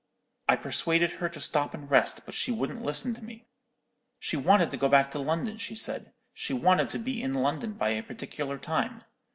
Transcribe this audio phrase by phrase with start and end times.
[0.49, 3.45] I persuaded her to stop and rest; but she wouldn't listen to me.
[4.17, 7.73] She wanted to go back to London, she said; she wanted to be in London
[7.73, 9.03] by a particular time.